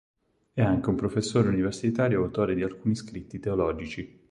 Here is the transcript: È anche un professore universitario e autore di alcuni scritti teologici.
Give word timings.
È 0.51 0.63
anche 0.63 0.89
un 0.89 0.95
professore 0.95 1.49
universitario 1.49 2.21
e 2.21 2.23
autore 2.23 2.55
di 2.55 2.63
alcuni 2.63 2.95
scritti 2.95 3.37
teologici. 3.39 4.17